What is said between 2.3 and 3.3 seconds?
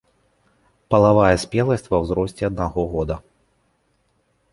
аднаго года.